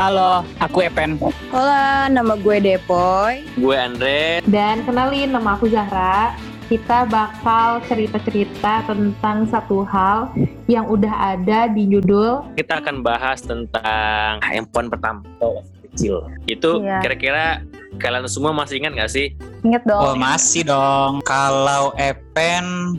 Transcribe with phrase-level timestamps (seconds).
[0.00, 1.20] Halo, aku Epen.
[1.52, 3.44] Hola, nama gue Depoy.
[3.60, 4.40] Gue Andre.
[4.48, 6.32] Dan kenalin nama aku Zahra.
[6.72, 10.32] Kita bakal cerita-cerita tentang satu hal
[10.72, 12.48] yang udah ada di judul.
[12.56, 16.24] Kita akan bahas tentang handphone pertama oh, kecil.
[16.48, 17.04] Itu Iya.
[17.04, 17.44] kira-kira
[18.00, 19.36] kalian semua masih ingat gak sih?
[19.60, 20.24] Ingat Oh, dong.
[20.24, 21.20] masih dong.
[21.28, 22.96] Kalau Epen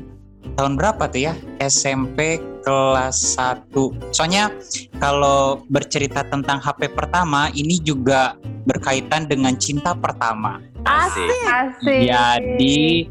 [0.53, 1.33] tahun berapa tuh ya?
[1.57, 3.73] SMP kelas 1.
[4.13, 4.53] Soalnya
[5.01, 10.61] kalau bercerita tentang HP pertama ini juga berkaitan dengan cinta pertama.
[10.85, 11.29] Asik.
[11.45, 12.01] Asik.
[12.09, 13.09] Jadi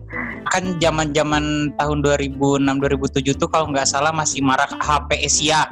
[0.50, 5.70] kan zaman-zaman tahun 2006 2007 tuh kalau nggak salah masih marak HP Asia.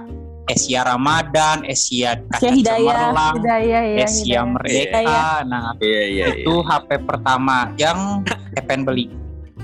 [0.49, 3.99] Asia Ramadan, Asia Kaca Asia Hidayah, Cemerlang, Hidayah ya.
[4.01, 4.45] Asia Hidayah.
[4.49, 4.81] Merdeka.
[4.81, 5.37] Hidayah.
[5.45, 6.41] Nah, Iya, iya, iya.
[6.41, 8.25] itu HP pertama yang
[8.57, 9.13] Epen beli.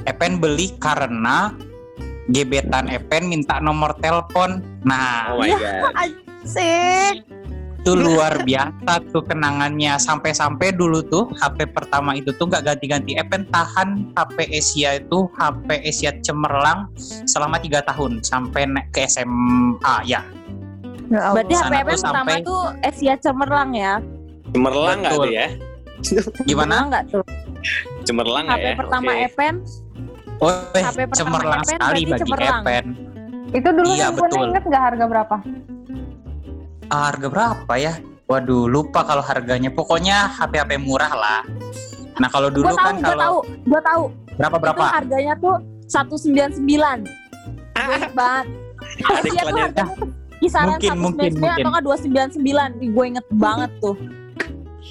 [0.05, 1.57] Epen beli karena
[2.31, 4.63] gebetan Epen minta nomor telepon.
[4.85, 5.93] Nah, Oh my god.
[6.45, 7.25] Asik.
[7.85, 10.01] itu luar biasa tuh kenangannya.
[10.01, 13.13] Sampai-sampai dulu tuh HP pertama itu tuh nggak ganti-ganti.
[13.13, 16.89] Epen tahan HP Asia itu HP Asia Cemerlang
[17.29, 19.77] selama tiga tahun sampai naik ke SMA
[20.09, 20.25] ya.
[21.13, 21.37] Ya.
[21.37, 23.93] Berarti HPP tuh pertama sampai- tuh Asia Cemerlang ya?
[24.49, 25.27] Cemerlang gak Betul.
[25.29, 25.47] tuh ya?
[26.45, 26.73] Gimana?
[26.73, 27.25] Cemerlang nggak tuh?
[28.05, 28.75] Cemerlang HP ya?
[28.77, 29.25] pertama Oke.
[29.29, 29.55] Epen,
[30.39, 32.63] Oh, eh, HP pertama cemerlang Epen sekali bagi cemerlang.
[32.63, 32.85] Epen.
[33.55, 34.45] Itu dulu Iya, betul.
[34.45, 35.37] inget nggak harga berapa?
[36.87, 37.95] Ah, harga berapa ya?
[38.25, 39.69] Waduh, lupa kalau harganya.
[39.69, 41.41] Pokoknya HP-HP murah lah.
[42.17, 44.03] Nah, kalau dulu Gue tahu, kan gue kalau tahu, gue tahu.
[44.35, 44.79] berapa berapa?
[44.81, 45.55] Itu harganya tuh
[45.87, 47.05] 199.
[47.75, 48.47] Gue banget.
[49.11, 49.87] Ada iklannya.
[50.41, 51.63] kisaran Mungkin, mungkin, 199 mungkin.
[51.63, 52.93] atau nggak 299.
[52.93, 53.97] Gue inget banget tuh.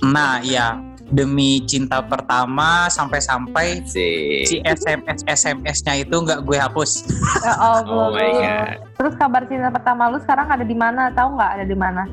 [0.03, 0.67] Nah, iya.
[1.13, 7.05] Demi cinta pertama sampai-sampai si SMS SMS-nya itu nggak gue hapus.
[7.45, 8.09] Ya Allah.
[8.09, 8.69] Oh my god.
[8.97, 11.13] Terus kabar cinta pertama lu sekarang ada di mana?
[11.13, 12.03] Tahu nggak ada di mana?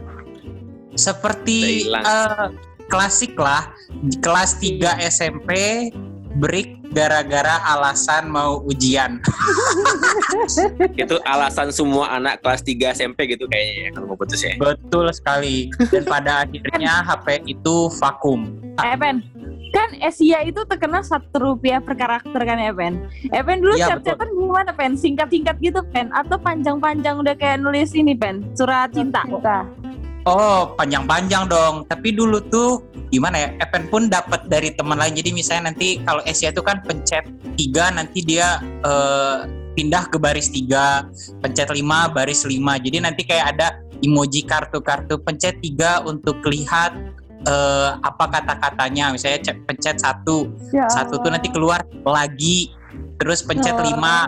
[0.93, 2.47] Seperti eh,
[2.93, 3.73] klasik lah.
[3.89, 5.50] Di Kelas 3 SMP
[6.37, 9.22] break gara-gara alasan mau ujian.
[11.03, 14.55] Itu alasan semua anak kelas 3 SMP gitu kayaknya ya kalau mau putus ya.
[14.59, 15.71] Betul sekali.
[15.91, 18.69] Dan pada akhirnya HP itu vakum.
[18.78, 19.26] Epen,
[19.75, 23.10] kan Asia itu terkenal satu rupiah per karakter kan Epen.
[23.31, 24.94] Epen dulu Iya, chat-chatan gimana Pen?
[24.94, 26.10] Singkat-singkat gitu Pen?
[26.14, 28.47] Atau panjang-panjang udah kayak nulis ini Pen?
[28.54, 29.26] Surat cinta.
[29.26, 29.66] Cinta.
[30.28, 31.88] Oh, panjang-panjang dong.
[31.88, 33.48] Tapi dulu tuh gimana ya?
[33.64, 35.16] Epen pun dapat dari teman lain.
[35.16, 37.25] Jadi misalnya nanti kalau Asia itu kan pencet
[37.56, 39.38] tiga, nanti dia eh,
[39.75, 41.08] pindah ke baris tiga,
[41.41, 42.76] pencet lima, baris lima.
[42.76, 46.97] Jadi nanti kayak ada emoji kartu-kartu pencet tiga untuk lihat
[47.43, 49.12] eh, apa kata-katanya.
[49.12, 52.73] Misalnya cek- pencet satu, Ya satu tuh nanti keluar lagi.
[53.17, 53.84] Terus pencet Oh.
[53.84, 54.25] lima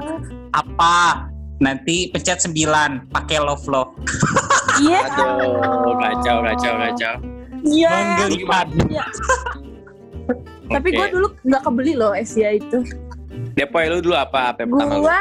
[0.51, 1.29] apa?
[1.59, 3.93] Nanti pencet sembilan pakai love love.
[4.81, 5.05] Iya.
[5.07, 7.15] Aduh, kacau, kacau, kacau.
[7.63, 7.93] Iya.
[8.19, 8.67] Menggelikan.
[10.67, 10.97] Tapi Oke.
[10.97, 12.81] gue dulu nggak kebeli loh Asia itu.
[13.53, 15.05] Depoy lu dulu apa HP pertama lu?
[15.05, 15.19] Gua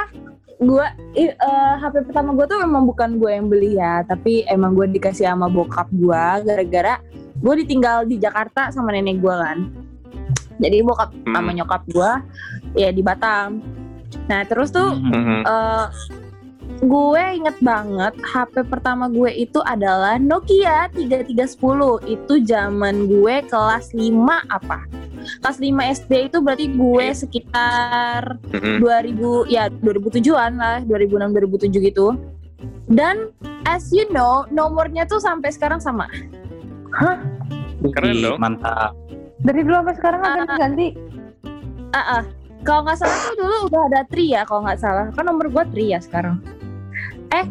[0.62, 4.72] gua i- eh, HP pertama gue tuh memang bukan gue yang beli ya, tapi emang
[4.72, 7.01] gue dikasih sama bokap gue gara-gara
[7.41, 9.57] gue ditinggal di Jakarta sama nenek gue kan.
[10.57, 11.34] Jadi bokap Hmm.
[11.34, 12.12] sama nyokap gue
[12.75, 13.59] ya di Batam.
[14.28, 14.94] Nah terus tuh.
[14.94, 15.41] Mhm.
[15.44, 15.85] eh,
[16.80, 21.59] gue inget banget HP pertama gue itu adalah Nokia 3310
[22.03, 24.81] itu zaman gue kelas 5 apa
[25.40, 28.81] kelas 5 SD itu berarti gue sekitar Mhm.
[28.81, 32.18] 2000 ya 2007-an lah 2006 2007 gitu
[32.88, 33.30] dan
[33.63, 36.09] as you know nomornya tuh sampai sekarang sama
[36.91, 38.38] Keren Wih, dong.
[38.38, 38.91] Mantap.
[39.41, 40.40] Dari dulu sampai sekarang nggak Ah.
[40.40, 40.88] ganti-ganti.
[41.91, 42.24] ah ah.
[42.62, 45.63] kalau nggak salah tuh dulu udah ada tri ya kalau nggak salah kan nomor gue
[45.68, 46.40] tri ya sekarang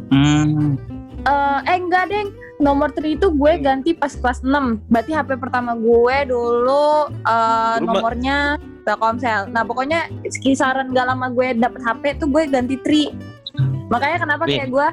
[0.09, 0.81] Hmm.
[1.21, 5.75] Eh, eh enggak deng nomor 3 itu gue ganti pas kelas 6 berarti HP pertama
[5.75, 7.81] gue dulu eh, Mbak.
[7.83, 8.39] nomornya
[8.81, 10.09] Telkomsel nah pokoknya
[10.39, 13.13] kisaran gak lama gue dapet HP tuh gue ganti tri
[13.89, 14.87] makanya kenapa kayak gue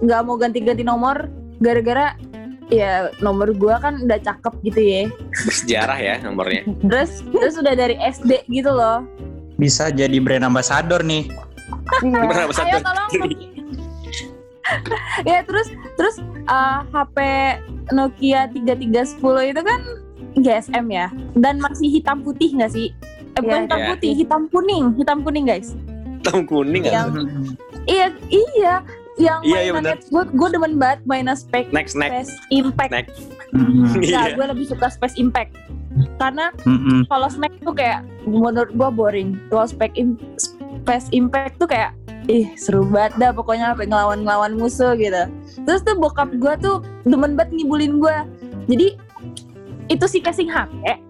[0.00, 1.28] nggak mau ganti-ganti nomor
[1.58, 2.18] gara-gara
[2.68, 5.02] ya nomor gue kan udah cakep gitu ya
[5.38, 6.62] Bersejarah ya nomornya.
[6.82, 9.04] terus terus udah dari SD gitu loh
[9.54, 11.26] Bisa jadi brand ambassador nih.
[11.98, 12.20] Iya.
[12.22, 12.68] Berapa satu?
[12.68, 13.10] ayo tolong
[15.24, 17.16] ya terus terus eh, HP
[17.90, 19.16] Nokia 3310
[19.48, 19.80] itu kan
[20.36, 22.92] GSM ya dan masih hitam putih nggak sih
[23.34, 23.88] eh, bukan Iya, hitam iya.
[23.90, 25.72] putih hitam kuning hitam kuning guys
[26.20, 26.92] Hitam kuning kan?
[26.92, 27.14] Yang-
[27.86, 28.74] iya iya
[29.18, 32.30] yang Iya, iya, gue gue demen banget mainan spek Next, next.
[32.30, 33.18] Space Impact Next.
[33.50, 34.04] Mhm.
[34.04, 34.34] Nah, Iya.
[34.34, 35.52] gue lebih suka Space Impact
[36.16, 37.08] karena Mhm.
[37.08, 42.46] kalau Snack tuh kayak menurut gue boring kalau Space Im- Space Impact tuh kayak ih
[42.54, 45.26] seru banget dah pokoknya sampai ngelawan-ngelawan musuh gitu
[45.64, 48.16] terus tuh bokap gue tuh demen banget ngibulin gue
[48.68, 48.86] Jadi
[49.88, 51.00] itu si casing HP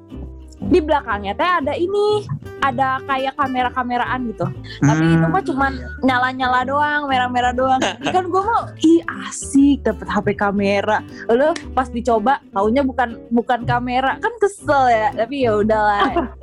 [0.60, 2.22] di belakangnya teh ada ini
[2.58, 4.46] ada kayak kamera-kameraan gitu.
[4.80, 5.34] Tapi itu Hmm.
[5.34, 5.72] mah cuman
[6.02, 7.80] nyala-nyala doang merah-merah doang.
[8.14, 10.98] Kan gue mau ih asik dapet HP kamera.
[11.26, 14.18] Lo pas dicoba taunya bukan bukan kamera.
[14.18, 16.34] Kan kesel ya tapi ya udahlah.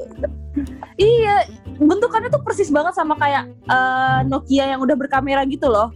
[0.96, 1.44] Iya
[1.76, 5.92] bentukannya tuh persis banget sama kayak eh, Nokia yang udah berkamera gitu loh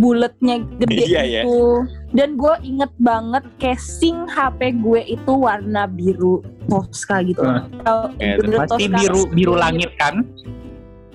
[0.00, 1.42] buletnya gede Iya, iya.
[1.44, 7.68] gitu dan gue inget banget casing HP gue itu warna biru Tosca gitu Hmm.
[7.80, 8.96] Tau, Ya, biru Pasti Tosca.
[8.96, 10.24] biru biru langit kan?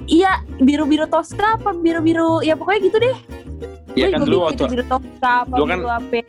[0.05, 3.17] Iya, biru-biru Tosca apa biru-biru ya pokoknya gitu deh.
[3.95, 6.19] Ya Gue kan dulu waktu itu biru Tosca apa dulu kan- biru apa.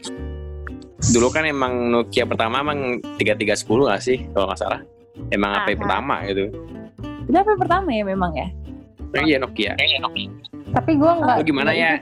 [1.07, 2.79] dulu kan emang Nokia pertama emang
[3.21, 3.53] 3310
[3.87, 4.81] gak sih kalau nggak salah.
[5.29, 6.49] Emang HP pertama gitu.
[7.23, 8.49] Itu yang pertama ya memang ya?
[9.07, 9.73] Nah, iya Nokia.
[10.77, 11.37] Tapi gue nggak.
[11.41, 11.97] Lu gimana ya?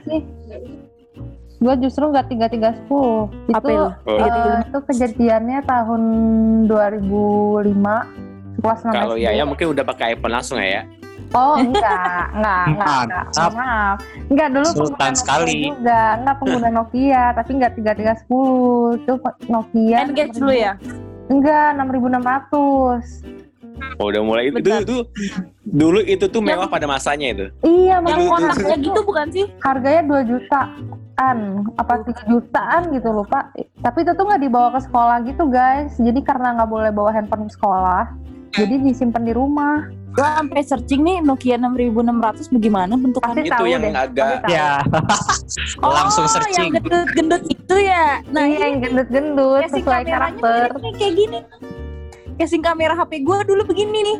[1.55, 3.31] Gue justru nggak tiga tiga sepuluh.
[3.47, 3.71] Itu?
[3.71, 4.19] Oh.
[4.19, 6.01] eh, itu kejadiannya tahun
[6.67, 7.71] 2005
[8.59, 10.83] kelas 6 Kalau ya ya mungkin udah pakai iPhone langsung ya.
[10.83, 10.83] ya.
[11.33, 13.25] Oh enggak, enggak, enggak, enggak.
[13.55, 13.97] Maaf.
[14.29, 15.57] Enggak dulu Sultan pengguna Nokia sekali.
[15.63, 18.99] juga, enggak pengguna Nokia, tapi enggak 3310.
[18.99, 19.13] Itu
[19.51, 19.97] Nokia.
[20.05, 20.73] Engage dulu ya?
[21.31, 23.44] Enggak, 6600.
[23.95, 24.83] Oh, udah mulai itu, Bentar.
[24.83, 25.07] itu
[25.63, 27.45] dulu itu tuh Yang- mewah pada masanya itu.
[27.61, 29.45] Iya, Yang makanya kotaknya gitu bukan sih?
[29.59, 31.37] harganya 2 jutaan
[31.73, 33.47] apa 3 jutaan gitu lupa
[33.79, 37.47] tapi itu tuh nggak dibawa ke sekolah gitu guys jadi karena nggak boleh bawa handphone
[37.47, 38.11] ke sekolah
[38.51, 43.35] jadi disimpan di rumah Gue sampai searching nih Nokia 6600 bagaimana bentukannya.
[43.35, 44.47] pasti Itu tahu yang deh agak-.
[44.47, 44.79] Ya.
[45.83, 46.71] Langsung Oh, searching.
[46.71, 48.23] yang gendut-gendut itu ya.
[48.31, 51.39] Nah, iya yang gendut-gendut sesuai karakter kayak gini.
[52.35, 54.17] Casing kamera HP gue dulu begini nih.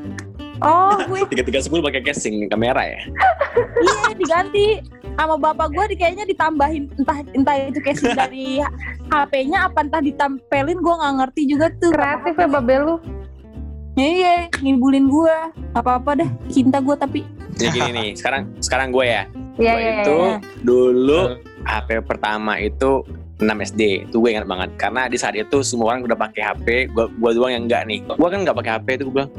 [0.59, 3.01] oh Gue 3310 pakai casing kamera ya.
[3.77, 4.79] iya diganti
[5.13, 8.59] sama bapak gue di kayaknya ditambahin entah entah itu casing dari
[9.05, 12.95] HP-nya apa entah ditempelin gue nggak ngerti juga tuh kreatif ya babe lu
[13.95, 15.35] iya ngibulin gue
[15.71, 17.21] apa apa deh cinta gue tapi
[17.55, 19.23] Jadi gini nih, sekarang sekarang gue ya.
[19.55, 21.21] iya Gue iya itu iya dulu
[21.63, 22.99] HP pertama itu
[23.41, 23.81] 6 SD.
[24.09, 27.31] Itu gue ingat banget karena di saat itu semua orang udah pakai HP, gue gua
[27.35, 27.99] doang yang enggak nih.
[28.05, 29.31] Gue kan nggak pakai HP itu gue bilang,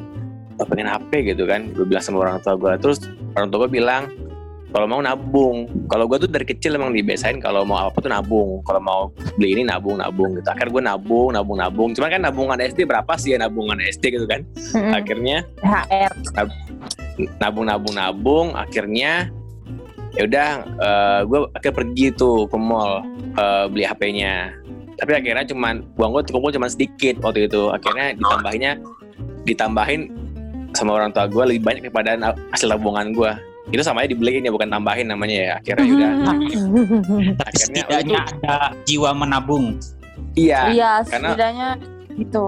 [0.57, 1.61] "Gak pengen HP gitu kan.
[1.73, 2.73] Gue bilang sama orang tua gue.
[2.81, 2.99] Terus
[3.33, 4.09] orang tua gue bilang,
[4.77, 5.65] kalau mau nabung.
[5.89, 8.61] Kalau gue tuh dari kecil emang dibiasain kalau mau apa tuh nabung.
[8.61, 9.01] Kalau mau
[9.41, 10.49] beli ini nabung nabung gitu.
[10.53, 11.91] Akhirnya gue nabung nabung nabung.
[11.97, 14.45] Cuman kan nabungan SD berapa sih ya nabungan SD gitu kan?
[14.93, 16.13] Akhirnya HR
[17.41, 19.33] nabung nabung nabung akhirnya
[20.17, 20.51] ya udah
[21.29, 23.05] gue akhirnya pergi tuh ke mall
[23.37, 24.51] eh, beli HP-nya
[24.97, 27.69] tapi akhirnya cuman uang gue kumpul cuman sedikit waktu itu.
[27.69, 28.73] Akhirnya ditambahinnya
[29.45, 30.09] ditambahin
[30.73, 32.17] sama orang tua gue lebih banyak daripada
[32.53, 33.33] hasil tabungan gue
[33.75, 35.53] itu sama aja dibeliin ya bukan tambahin namanya ya.
[35.61, 36.11] Akhirnya ya udah.
[37.49, 38.57] Akhirnya Setidaknya ada
[38.89, 39.77] jiwa menabung.
[40.37, 41.69] iya iya karena- setidaknya
[42.17, 42.45] gitu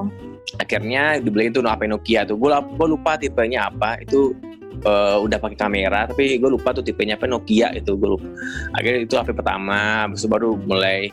[0.56, 2.40] akhirnya dibeliin tuh HP Nokia tuh.
[2.40, 4.00] Gue lupa, lupa tipenya apa.
[4.00, 4.32] Itu
[4.80, 8.28] eh, udah pakai kamera tapi gue lupa tuh tipenya apa Nokia itu gue lupa.
[8.74, 11.10] Akhirnya itu HP pertama habis itu baru mulai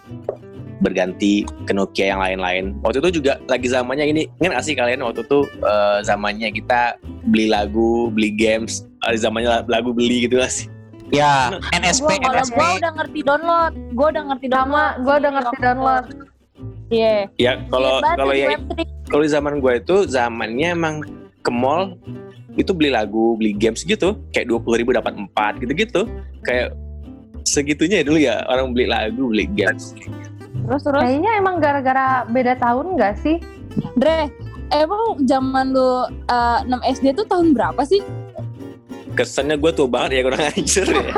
[0.75, 2.75] berganti ke Nokia yang lain-lain.
[2.83, 6.99] Waktu itu juga lagi zamannya ini ingat gak sih kalian waktu itu eh, zamannya kita
[7.31, 10.67] beli lagu beli games ada zamannya la- lagu beli gitu gak sih?
[11.13, 12.57] Ya, NSP, Gua- NSP.
[12.57, 16.05] gue udah ngerti download gue udah ngerti download sama gue udah ngerti download.
[16.85, 17.15] Iya.
[17.37, 18.47] Ya kalau kalau ya
[19.09, 20.95] kalau zaman gue itu zamannya emang
[21.39, 21.93] ke mall
[22.55, 26.01] itu beli lagu beli games gitu kayak dua puluh ribu dapat empat gitu gitu
[26.43, 26.71] kayak
[27.45, 29.93] segitunya dulu ya orang beli lagu beli games.
[30.65, 31.01] Terus terus?
[31.03, 33.37] Kayaknya emang gara-gara beda tahun nggak sih?
[33.99, 34.33] Dre
[34.73, 38.01] emang zaman lu eh, 6 SD tuh tahun berapa sih
[39.15, 41.03] kesannya gue tuh banget ya kurang ajar ya.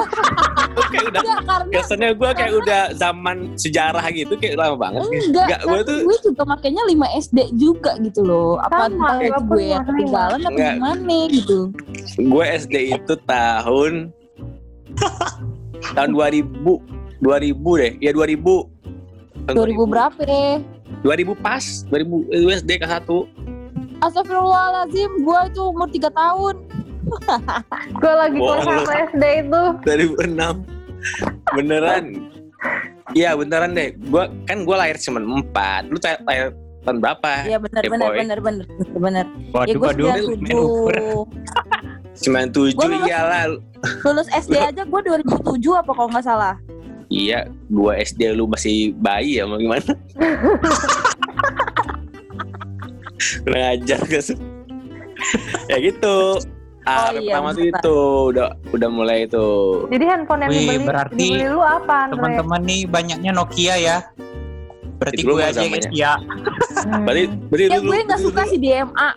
[0.88, 5.26] Kayak udah enggak karena kesannya gue kayak udah zaman sejarah gitu kayak lama banget enggak,
[5.44, 8.62] Enggak, gue tuh- gue juga makanya 5 SD juga gitu loh.
[8.62, 10.74] Apa Sama, entah gue itu pun gue yang ketinggalan apa Enggak.
[10.78, 11.60] gimana gitu.
[12.24, 13.94] Gue SD itu tahun
[15.98, 16.46] tahun 2000
[17.20, 17.92] 2000 deh.
[18.00, 18.38] Ya 2000
[19.44, 20.54] Tahun 2000 berapa deh?
[21.02, 23.04] 2000 pas 2000 itu SD ke 1
[23.98, 26.56] Astagfirullahaladzim, gue itu umur 3 tahun
[27.94, 28.66] gue lagi kelas.
[28.86, 29.62] 1 SD itu.
[29.84, 30.64] 2006
[31.54, 32.06] beneran.
[33.14, 33.90] Iya beneran deh.
[34.06, 37.32] Gua kan gua lahir cuma 4 lu lahir tahun berapa?
[37.46, 38.66] Iya bener Eh, bener bener bener bener.
[38.94, 40.08] Bener Ya Waduh, gue waduh.
[40.36, 40.96] main over.
[42.14, 43.42] 97 97 Gua lulus- iyalah
[44.04, 45.38] Lulus SD aja gue 2007
[45.76, 46.56] apa kalau nggak salah?
[47.08, 49.86] Iya gua SD lu masih bayi ya mau gimana?
[53.44, 54.38] Kurang ajar gak sih?
[55.68, 56.38] Ya gitu
[56.88, 57.96] ah, Oh, iya, pertama itu
[58.28, 59.46] udah udah mulai itu
[59.88, 63.98] jadi handphone yang Wih, dibeli berarti dibeli lu apa Teman-teman nih banyaknya Nokia ya.
[64.98, 65.92] Berarti Itu dulu gue aja guys zamannya.
[65.94, 66.14] ya.
[66.18, 67.04] Hmm.
[67.04, 69.10] Berarti berarti Ya dulu gue nggak dulu- suka sih DMA.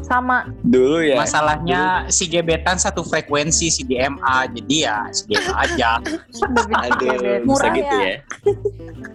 [0.00, 1.18] sama dulu ya.
[1.18, 4.46] Masalahnya si gebetan satu frekuensi si DMA.
[4.48, 5.98] Jadi ya si DMA aja.
[5.98, 8.06] Aduh, bisa Murah gitu ya.
[8.06, 8.16] ya.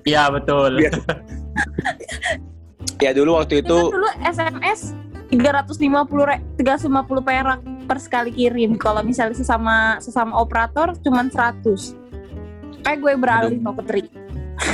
[0.05, 0.71] Iya betul.
[0.77, 0.99] Biar-
[2.97, 4.91] Ya dulu waktu Itu itu dulu SMS
[5.27, 5.75] 350
[6.23, 6.87] re, 350
[7.21, 8.75] perak per sekali kirim.
[8.75, 11.93] Kalau misalnya sesama sesama operator cuman 100.
[12.81, 14.01] Kayak gue beralih mau ke tri.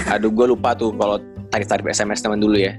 [0.08, 1.18] aduh gue lupa tuh kalau
[1.50, 2.78] tarif-tarif SMS teman dulu ya.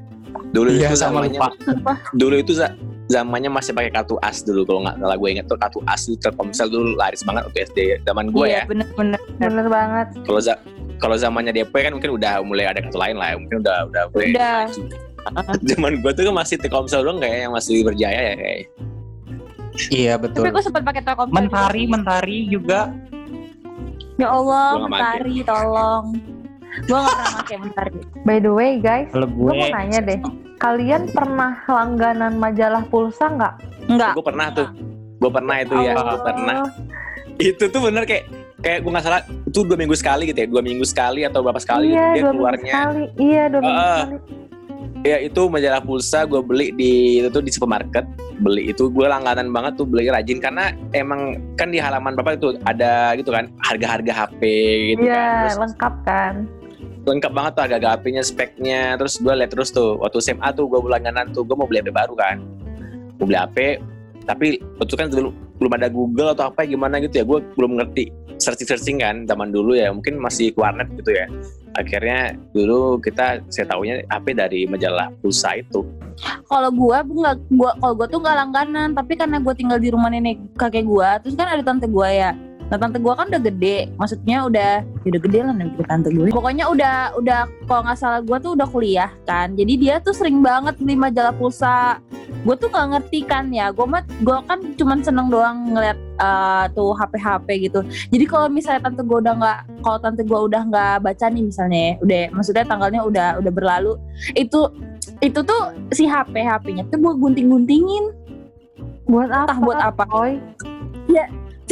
[0.51, 1.93] Dulu Iya itu sama zamannya lupa.
[2.13, 2.73] dulu itu za-
[3.05, 6.17] zamannya masih pakai kartu as dulu kalau nggak salah gue inget tuh kartu as itu
[6.19, 8.65] Telkomsel dulu laris banget waktu SD zaman gue iya, ya.
[8.65, 9.21] bener-bener.
[9.37, 10.61] bener banget Kalau za-
[10.97, 13.37] kalau zamannya DP kan mungkin udah mulai ada kartu lain lah ya.
[13.37, 14.57] Mungkin udah udah mulai Udah.
[14.65, 14.83] maju.
[15.71, 18.63] Zaman gue tuh kan masih Telkomsel doang kayak yang masih berjaya ya kayak.
[19.89, 20.43] Iya Tapi betul.
[20.49, 21.35] gue sempat pakai Telkomsel.
[21.35, 22.81] Mentari, juga mentari juga.
[24.17, 26.05] Ya Allah, Gua nggak mentari tolong.
[26.83, 27.93] Gue gak pernah pakai mentari.
[28.23, 30.21] by the way guys gue gue mau nanya deh
[30.57, 34.13] kalian pernah langganan majalah pulsa nggak Enggak.
[34.15, 34.69] Gue pernah tuh.
[35.19, 35.93] Gue pernah itu ya.
[35.93, 36.55] Gue pernah.
[37.37, 38.25] Itu tuh bener kayak
[38.63, 41.59] kayak gue nggak salah itu dua minggu sekali gitu ya dua minggu sekali atau berapa
[41.59, 41.99] sekali gitu.
[41.99, 44.17] iya dia dua minggu keluarnya sekali iya dua minggu Ah, sekali
[45.03, 48.07] ya itu majalah pulsa gue beli di itu tuh di supermarket.
[48.43, 50.39] Beli itu gue langganan banget tuh beli rajin.
[50.39, 54.41] Karena emang kan di halaman bapak itu ada gitu kan harga-harga HP
[54.95, 55.11] gitu kan.
[55.11, 56.35] Iya lengkap kan?
[57.03, 58.83] Lengkap banget tuh harga HP-nya speknya.
[58.99, 61.91] Terus gue liat terus tuh waktu SMA tuh gue langganan tuh gue mau beli HP
[61.91, 62.39] baru kan.
[63.19, 63.83] Mau beli HP
[64.23, 67.25] tapi waktu kan dulu belum ada Google atau apa gimana gitu ya.
[67.25, 68.11] Gue belum ngerti
[68.43, 69.95] searching searching kan zaman dulu ya.
[69.95, 71.31] Mungkin masih warnet gitu ya.
[71.79, 75.87] Akhirnya dulu kita saya taunya HP dari majalah pulsa itu.
[76.45, 80.13] Kalau gue, nggak gua kalau gue tuh nggak langganan, tapi karena gue tinggal di rumah
[80.13, 82.37] nenek kakek gue, terus kan ada tante gue ya.
[82.73, 86.33] Nah tante gue kan udah gede, maksudnya udah ya udah gede lah nanti tante gue.
[86.33, 90.41] Pokoknya udah udah kalau nggak salah gue tuh udah kuliah kan, jadi dia tuh sering
[90.41, 92.01] banget beli majalah pulsa.
[92.49, 96.65] Gue tuh nggak ngerti kan ya, gue mah gue kan cuman seneng doang ngeliat eh,
[96.73, 97.85] tuh HP HP gitu.
[98.09, 101.77] Jadi kalau misalnya tante gue udah nggak, kalau tante gue udah nggak baca nih misalnya,
[101.77, 104.01] ya, udah maksudnya tanggalnya udah udah berlalu,
[104.33, 104.73] itu
[105.21, 108.17] itu tuh si HP HP-nya tuh gue gunting-guntingin
[109.05, 110.41] buat apa entah buat apa Oi?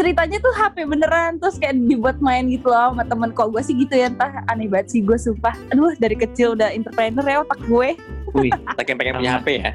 [0.01, 3.37] Ceritanya tuh HP beneran terus kayak dibuat main gitu loh sama temen.
[3.37, 5.53] Kok gue sih gitu ya entah aneh banget sih gue sumpah.
[5.69, 7.89] Aduh dari kecil udah entrepreneur ya otak gue.
[8.33, 9.71] Wih, saking pengen punya HP ya?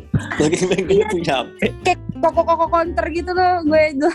[0.36, 1.60] Saking pengen punya HP
[2.20, 4.08] koko koko counter gitu loh gue itu.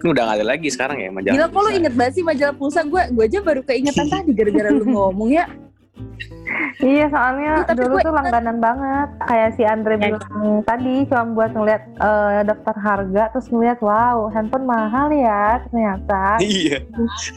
[0.00, 2.54] Kan udah gak ada lagi sekarang ya majalah gila kok lu inget banget sih majalah
[2.54, 2.80] pulsa?
[2.86, 5.44] Gue gue aja baru keingetan tadi gara-gara lu ngomong ya
[6.82, 9.08] Iya soalnya tapi dulu gue tuh langganan banget.
[9.24, 10.00] Kayak si Andre Ya.
[10.12, 10.26] bilang
[10.66, 16.22] tadi cuma buat ngeliat eh, daftar harga terus ngeliat wow handphone mahal ya ternyata.
[16.42, 16.78] Iya.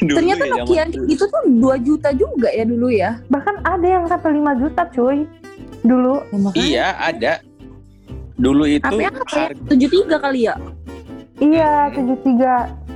[0.03, 3.22] Dulu ternyata ya, Nokia itu tuh 2 juta juga ya dulu ya?
[3.29, 5.17] Bahkan ada yang sampai 5 juta cuy.
[5.86, 6.15] Dulu.
[6.57, 7.39] Iya ada.
[8.38, 9.10] Dulu itu apa ya?
[9.13, 10.55] harga 73 kali ya?
[11.38, 12.17] Iya Hmm.
[12.17, 12.88] 73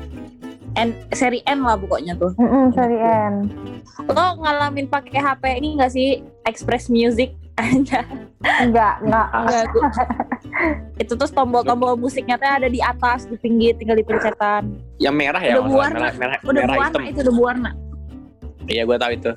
[0.71, 2.31] N, seri N lah pokoknya tuh.
[2.39, 3.33] Mm-mm, seri N
[4.01, 6.10] lo ngalamin pakai HP ini gak sih?
[6.43, 7.33] Express Music?
[7.53, 8.07] Aja
[8.63, 9.65] enggak enggak Enggak,
[10.98, 15.60] itu terus tombol-tombol musiknya tuh ada di atas di pinggir tinggal dipencetan yang merah ya
[15.60, 15.93] Udah berwarna.
[15.93, 17.01] merah merah, udah merah berwarna hitam.
[17.05, 17.19] itu?
[17.19, 17.71] Udah berwarna
[18.65, 19.31] iya gue tahu itu.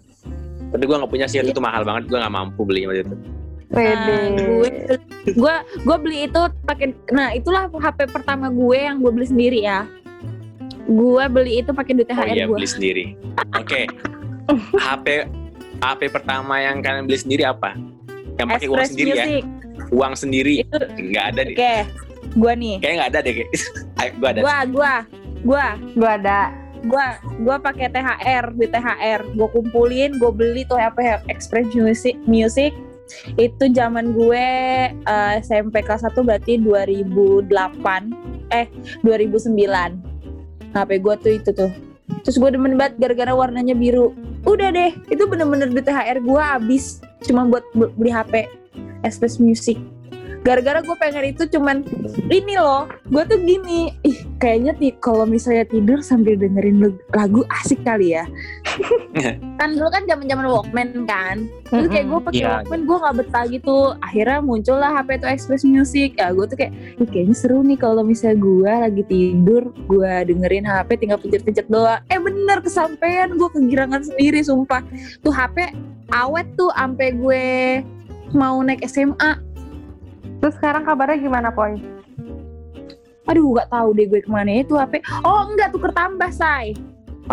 [0.70, 1.50] Tapi gue nggak punya sih Iya.
[1.50, 3.16] itu mahal banget gue nggak mampu beli waktu itu.
[3.66, 3.90] Pede.
[3.90, 4.70] Nah, gue
[5.34, 9.84] gue gue beli itu pakai nah itulah HP pertama gue yang gue beli sendiri ya.
[10.84, 13.04] Gue beli itu pakai duit oh THR iya gue beli sendiri.
[13.52, 13.90] Oke
[14.78, 15.06] HP
[15.80, 17.76] HP pertama yang kalian beli sendiri apa?
[18.38, 19.24] Yang pakai uang sendiri ya?
[19.26, 19.44] Music.
[19.90, 20.54] Uang sendiri.
[20.64, 21.56] Itu nggak ada deh.
[21.56, 21.74] Oke
[22.34, 22.74] gue nih.
[22.82, 23.34] Kayaknya nggak ada deh
[24.00, 24.40] Ayo, gue ada.
[24.40, 24.94] Gue gue
[25.44, 25.64] gue
[26.00, 26.40] gua ada.
[26.84, 27.06] Gue
[27.40, 32.72] gue pakai THR di THR gue kumpulin gue beli tuh HP Express Music Music.
[33.36, 34.46] Itu zaman gue
[34.92, 37.48] eh, SMP kelas 1 berarti 2008
[38.52, 38.66] eh
[39.04, 39.52] 2009
[40.74, 41.70] HP gue tuh itu tuh
[42.22, 44.12] terus gue demen banget gara-gara warnanya biru.
[44.44, 47.00] Udah deh itu bener-bener di THR gue habis.
[47.24, 48.44] Cuma buat bu- beli HP
[49.04, 49.80] Express Music
[50.44, 51.80] gara-gara gue pengen itu cuman
[52.28, 52.84] ini loh.
[53.08, 58.12] Gue tuh gini ih kayaknya ti kalau misalnya tidur sambil dengerin lag- lagu asik kali
[58.12, 58.28] ya.
[59.56, 61.48] Kan dulu kan zaman zaman Walkman kan.
[61.70, 62.50] Terus kayak gue pakai Iya.
[62.60, 63.78] Walkman gue nggak betah gitu.
[64.02, 66.08] Akhirnya muncullah HP itu Express Music.
[66.18, 70.66] Ya gue tuh kayak ih kayaknya seru nih kalau misalnya gue lagi tidur gue dengerin
[70.66, 73.32] HP tinggal pencet-pencet doang eh bener kesampaian.
[73.32, 74.84] Gue kegirangan sendiri sumpah.
[75.24, 75.72] Tuh HP
[76.12, 77.44] awet tuh sampai gue
[78.34, 79.53] mau naik SMA
[80.44, 81.80] terus sekarang kabarnya gimana Poy?
[83.24, 86.76] aduh gak tahu deh gue ke mana itu HP oh enggak tuker tambah say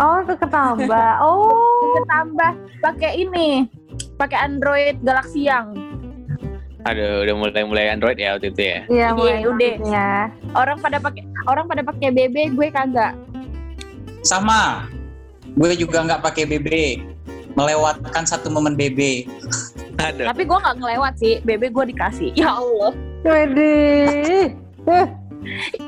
[0.00, 1.52] oh tuh ketambah oh
[1.84, 3.68] tuker tambah pakai ini
[4.16, 5.76] pakai Android Galaxy yang
[6.88, 8.78] Aduh, udah mulai mulai Android ya waktu itu ya.
[8.90, 9.74] Iya, Iya, mulai udah.
[9.86, 10.12] ya.
[10.58, 13.14] orang pada pakai orang pada pakai BB, gue kagak.
[14.26, 14.90] Sama.
[15.54, 16.98] Gue juga nggak pakai BB.
[17.54, 19.30] Melewatkan satu momen BB.
[19.98, 20.24] Aduh.
[20.24, 22.30] Tapi gue nggak ngelewat sih, BB gue dikasih.
[22.34, 22.92] Ya Allah.
[23.22, 23.74] Wede.
[24.84, 25.06] Eh,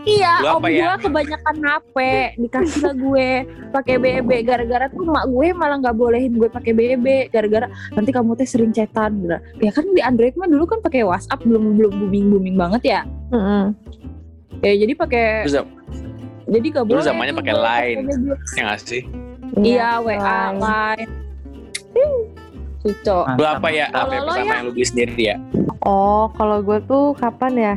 [0.04, 0.98] Iya, Lu om ya?
[0.98, 1.96] gue kebanyakan HP,
[2.36, 3.28] dikasih lah gue
[3.70, 8.34] pakai BB gara-gara tuh mak gue malah nggak bolehin gue pakai BB gara-gara nanti kamu
[8.34, 9.38] teh sering chatan gitu.
[9.62, 13.00] Ya kan di Android mah dulu kan pakai WhatsApp belum belum booming booming banget ya.
[13.30, 13.78] mm-mm.
[14.58, 15.26] Ya jadi pakai
[16.44, 17.06] jadi gak Dulu boleh.
[17.06, 17.98] zamannya tuh pakai Line.
[18.02, 18.26] BB.
[18.50, 19.02] ya nggak sih?
[19.56, 21.10] Iya, WA, Line.
[22.84, 22.94] Line.
[23.00, 23.18] Cuco.
[23.40, 23.88] Lu apa ya?
[23.90, 24.54] Apa yang pertama ya?
[24.60, 25.36] yang lu beli sendiri ya?
[25.80, 27.74] Oh, kalau gue tuh kapan ya?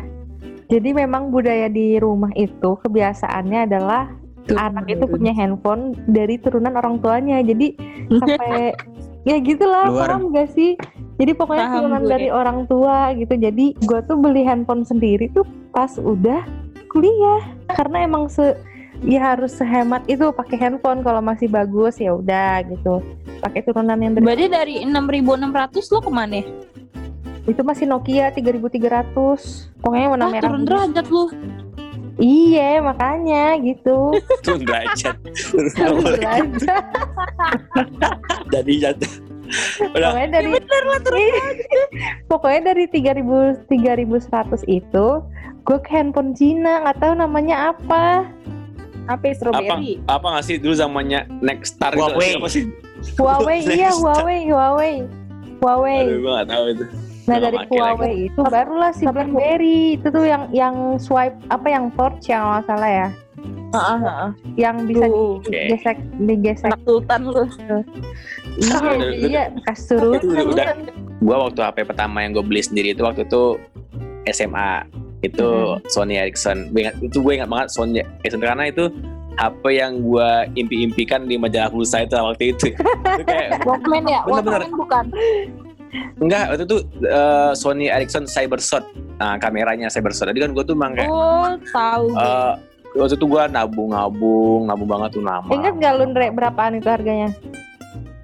[0.68, 4.12] Jadi memang budaya di rumah itu kebiasaannya adalah
[4.52, 7.40] anak itu punya handphone dari turunan orang tuanya.
[7.40, 7.76] Jadi
[8.20, 8.76] sampai
[9.24, 10.12] ya gitulah, Luar.
[10.12, 10.76] paham gak sih?
[11.18, 12.12] Jadi pokoknya Paham turunan gue.
[12.12, 13.34] dari orang tua gitu.
[13.40, 16.44] Jadi gue tuh beli handphone sendiri tuh pas udah
[16.92, 17.42] kuliah.
[17.72, 18.56] Karena emang se
[19.04, 23.04] ya harus sehemat itu pakai handphone kalau masih bagus ya udah gitu.
[23.38, 26.42] Pakai turunan yang dari Berarti dari 6.600 lo ke mana?
[27.48, 29.80] itu masih Nokia 3300.
[29.80, 30.44] Pokoknya warna Ah, merah.
[30.52, 31.24] turun derajat lu.
[32.18, 34.12] Iya, makanya gitu.
[34.44, 35.16] Turun derajat.
[35.72, 36.02] Turun.
[36.04, 36.84] Belajar.
[38.52, 39.12] Jadi jatuh.
[39.96, 40.12] Udah.
[40.12, 40.50] pokoknya dari
[42.32, 45.08] pokoknya dari 3000 3100 itu
[45.64, 48.28] gue ke handphone Cina nggak tahu namanya apa
[49.08, 49.94] HP strawberry.
[50.06, 52.32] Apa nggak sih dulu zamannya Nextstar itu Huawei.
[52.36, 52.64] apa sih?
[53.16, 54.00] Huawei iya Next.
[54.00, 54.96] Huawei Huawei
[55.58, 56.86] Huawei Aduh, gue nggak tahu itu.
[57.26, 57.78] nah dari pakai lagi.
[57.78, 62.66] Huawei itu barulah si BlackBerry itu tuh yang yang swipe apa yang torch yang nggak
[62.66, 63.08] salah ya
[63.68, 64.30] Heeh, heeh.
[64.56, 65.06] yang bisa
[65.44, 67.44] digesek digesek anak sultan lu.
[68.58, 70.66] iya iya kas turunan Itu udah
[71.18, 73.60] gue waktu HP pertama yang gue beli sendiri itu waktu itu
[74.28, 74.88] SMA
[75.20, 75.50] itu
[75.88, 78.86] Sony Ericsson gue ingat itu gue ingat banget Sony Ericsson karena itu
[79.34, 82.68] HP yang gue impi-impikan di majalah pulsa itu waktu itu
[83.12, 84.22] itu kayak Walkman ya?
[84.24, 84.62] Bener-bener.
[84.64, 85.06] Walkman bukan.
[86.18, 88.86] enggak waktu itu eh, Sony Ericsson Cybershot
[89.18, 92.14] nah kameranya Cybershot jadi kan gue tuh emang kayak Oh, tahu.
[92.14, 92.54] eh,
[92.94, 97.30] waktu itu gue nabung-nabung nabung banget tuh lama ingat nggak lu Ndre berapaan itu harganya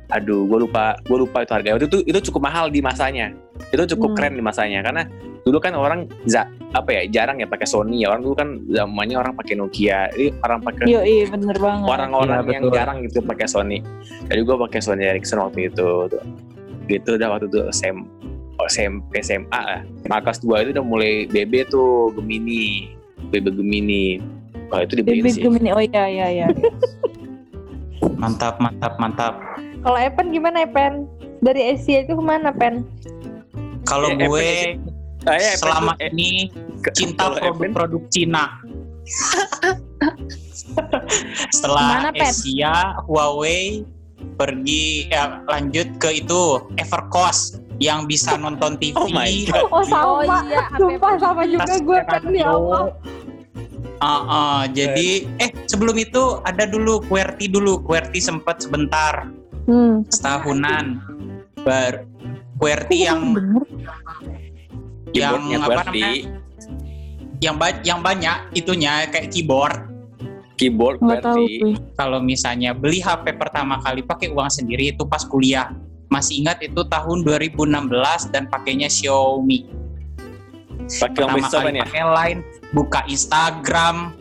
[0.10, 3.34] aduh gue lupa gue lupa itu harganya waktu itu itu cukup mahal di masanya
[3.70, 4.18] itu cukup Hmm.
[4.20, 5.04] keren di masanya karena
[5.42, 9.16] dulu kan orang za, apa ya jarang ya pakai Sony ya orang dulu kan zamannya
[9.16, 11.86] orang pakai Nokia jadi orang pakai Iya, iya bener banget.
[11.88, 12.76] orang-orang Iya, yang betul.
[12.76, 13.78] jarang gitu pakai Sony
[14.26, 16.24] jadi gue pakai Sony Ericsson waktu itu tuh.
[16.84, 17.98] gitu udah waktu itu SM,
[18.56, 22.90] oh, SMP SMA lah Makas 2 itu udah mulai BB tuh Gemini
[23.30, 24.18] BB Gemini
[24.68, 25.70] wah itu dibeli sih Gemini.
[25.70, 26.48] Oh iya, iya, iya.
[28.16, 29.34] Mantap, mantap, mantap.
[29.80, 31.08] kalau Evan gimana Evan
[31.40, 32.84] dari Asia itu ke mana Pen
[33.84, 34.48] Kalau Eh, gue
[35.24, 38.60] Ah, ya, selama eh, ini ke- cinta produk-produk Cina.
[41.50, 42.24] Setelah Pen?
[42.24, 43.84] Asia, Huawei
[44.36, 46.42] pergi ya lanjut ke itu
[46.76, 48.96] Evercost yang bisa nonton TV.
[48.96, 49.64] Oh my God.
[49.70, 52.48] oh sama Oh iya, Sumpah sama juga Tas gue kan ya.
[52.50, 52.84] Allah.
[54.00, 59.28] Ah, ah, jadi eh sebelum itu ada dulu QWERTY dulu QWERTY sempat sebentar
[59.64, 60.04] Hmm.
[60.12, 61.00] setahunan
[61.64, 62.04] bar
[62.60, 63.32] QWERTY yang
[65.14, 66.12] yang apa namanya?
[67.40, 69.78] Yang ba- yang banyak itunya kayak keyboard.
[70.54, 71.60] Keyboard Nggak tahu QWERTY.
[71.60, 71.74] gue.
[71.98, 75.74] kalau misalnya beli HP pertama kali pakai uang sendiri itu pas kuliah.
[76.14, 79.66] Masih ingat itu tahun 2016 dan pakainya Xiaomi.
[80.94, 81.84] Pakai yang pertama besar kali ya?
[81.90, 84.14] pakai line buka Instagram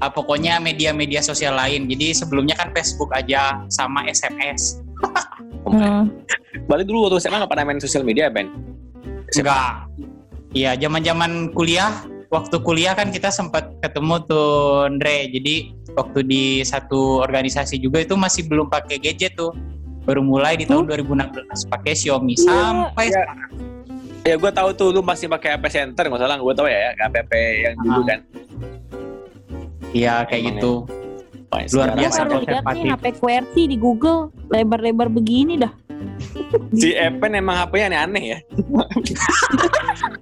[0.00, 1.84] ah, pokoknya media-media sosial lain.
[1.84, 4.80] Jadi sebelumnya kan Facebook aja sama SMS.
[5.68, 6.08] Hmm.
[6.64, 8.48] balik dulu waktu SMA nggak pernah main sosial media Ben?
[9.36, 9.84] Enggak
[10.58, 11.94] iya zaman-zaman kuliah
[12.28, 14.48] waktu kuliah kan kita sempat ketemu tuh
[14.84, 15.54] Andre jadi
[15.94, 19.54] waktu di satu organisasi juga itu masih belum pakai gadget tuh
[20.02, 23.22] baru mulai di tahun 2016 pakai Xiaomi Iya, sampai iya.
[24.24, 27.14] ya gue tahu tuh lu masih pakai HP Center nggak salah gue tahu ya HP
[27.18, 28.04] HP yang dulu Ah.
[28.04, 28.18] kan
[29.90, 30.72] iya kayak Emang gitu
[31.48, 32.20] Wah, Luar sekarang biasa.
[32.20, 32.48] konservatif.
[32.50, 35.72] lihat nih HP QWERTY di Google lebar-lebar begini dah.
[36.76, 38.38] si Epen emang HP-nya aneh-aneh ya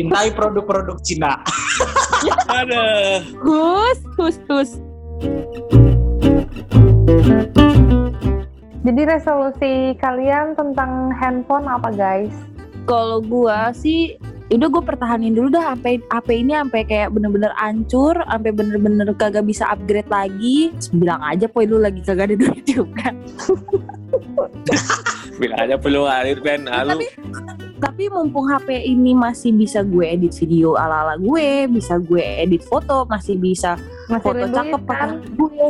[0.00, 1.36] cintai produk-produk Cina
[2.60, 3.24] Aduh.
[3.40, 4.70] Gus, gus, gus.
[8.80, 12.32] Jadi resolusi kalian tentang handphone apa guys?
[12.88, 14.16] Kalau gua sih
[14.50, 19.46] udah gue pertahanin dulu dah sampai HP ini sampai kayak bener-bener hancur, sampai bener-bener kagak
[19.46, 20.74] bisa upgrade lagi.
[20.74, 23.14] Terus Bilang aja poin lu lagi kagak ada duit juga.
[25.40, 26.66] Bilang aja perlu ngalir Ben.
[26.66, 27.06] Tapi
[27.80, 33.08] tapi mumpung HP ini masih bisa gue edit video ala-ala gue, bisa gue edit foto,
[33.08, 35.10] masih bisa Masih foto cakep pakai kan?
[35.34, 35.66] gue.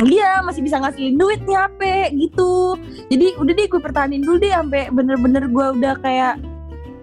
[0.00, 1.80] Iya, masih bisa ngasihin duit nih HP
[2.20, 2.76] gitu.
[3.08, 6.34] Jadi udah deh gue pertahanin dulu deh sampai bener-bener gue udah kayak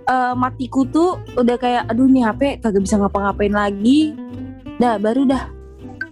[0.05, 4.13] eh, matiku tuh udah kayak aduh nih HP kagak bisa ngapa-ngapain lagi.
[4.77, 5.56] Dah baru dah.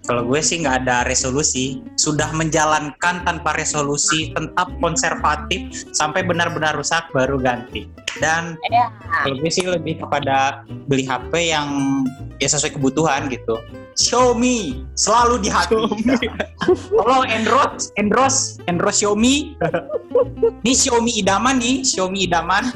[0.06, 7.10] Kalau gue sih nggak ada resolusi, sudah menjalankan tanpa resolusi, tetap konservatif sampai benar-benar rusak
[7.10, 7.90] baru ganti.
[8.22, 8.94] Dan Iya.
[9.26, 11.68] kalau gue sih lebih kepada beli HP yang
[12.38, 13.58] ya sesuai kebutuhan gitu.
[13.96, 15.74] Xiaomi selalu di hati.
[17.00, 19.56] Tolong endorse, endorse, endorse Xiaomi.
[20.62, 22.70] Ini Xiaomi idaman nih, Xiaomi idaman.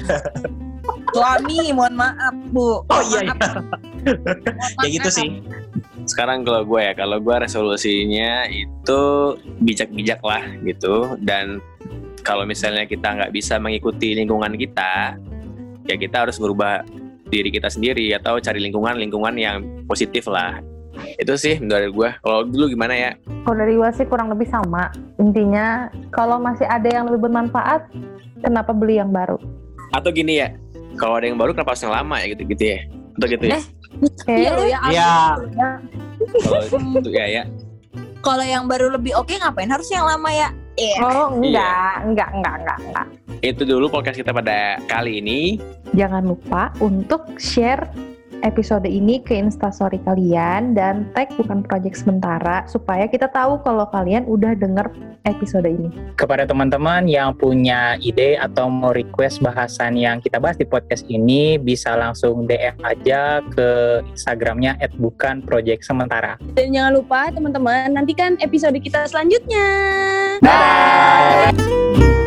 [1.13, 2.81] Suami, mohon maaf bu.
[2.87, 3.35] Oh iya, iya.
[4.83, 5.29] Ya gitu sih.
[6.09, 9.01] sekarang kalau gue ya, kalau gue resolusinya itu
[9.61, 11.13] bijak-bijak lah gitu.
[11.21, 11.61] Dan
[12.25, 15.15] kalau misalnya kita nggak bisa mengikuti lingkungan kita,
[15.85, 16.81] ya kita harus berubah
[17.29, 20.57] diri kita sendiri atau cari lingkungan-lingkungan yang positif lah.
[21.21, 22.09] Itu sih menurut gue.
[22.25, 23.11] Kalau dulu gimana ya?
[23.45, 24.89] Kalau dari gue sih kurang lebih sama.
[25.21, 27.85] Intinya kalau masih ada yang lebih bermanfaat,
[28.41, 29.37] kenapa beli yang baru?
[29.93, 30.53] Atau gini ya,
[30.97, 32.79] kalau ada yang baru kenapa harus yang lama ya gitu-gitu ya?
[33.15, 33.57] Atau gitu ya?
[33.61, 33.63] Eh.
[33.99, 34.33] Oke.
[34.35, 34.79] Iya lo ya.
[34.89, 35.13] Iya.
[36.43, 36.63] Kalau
[36.99, 37.43] itu ya ya.
[38.19, 40.49] Kalau yang baru lebih oke ngapain harus yang lama ya?
[40.79, 40.99] Iya.
[41.03, 43.07] Oh enggak, enggak, enggak, enggak, enggak.
[43.39, 45.59] Itu dulu podcast kita pada kali ini.
[45.95, 47.87] Jangan lupa untuk share
[48.43, 54.27] episode ini ke instastory kalian dan tag bukan project sementara supaya kita tahu kalau kalian
[54.27, 54.91] udah denger
[55.27, 55.91] episode ini.
[56.15, 61.59] kepada teman-teman yang punya ide atau mau request bahasan yang kita bahas di podcast ini
[61.59, 66.35] bisa langsung DM aja ke Instagramnya bukan project sementara.
[66.53, 69.67] Dan jangan lupa teman-teman nantikan episode kita selanjutnya.
[70.43, 72.18] Bye.